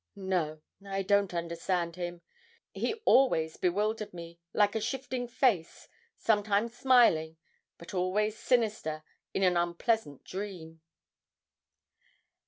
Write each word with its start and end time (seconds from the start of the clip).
No; 0.15 0.61
I 0.83 1.03
don't 1.03 1.31
understand 1.31 1.95
him. 1.95 2.23
He 2.73 2.95
always 3.05 3.55
bewildered 3.57 4.15
me, 4.15 4.39
like 4.51 4.73
a 4.73 4.81
shifting 4.81 5.27
face, 5.27 5.87
sometimes 6.17 6.75
smiling, 6.75 7.37
but 7.77 7.93
always 7.93 8.35
sinister, 8.35 9.03
in 9.35 9.43
an 9.43 9.55
unpleasant 9.57 10.23
dream.' 10.23 10.81